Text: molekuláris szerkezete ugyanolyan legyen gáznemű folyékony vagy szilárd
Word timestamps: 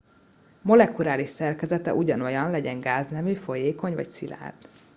molekuláris 0.61 1.29
szerkezete 1.29 1.93
ugyanolyan 1.93 2.51
legyen 2.51 2.79
gáznemű 2.79 3.33
folyékony 3.33 3.93
vagy 3.93 4.09
szilárd 4.11 4.67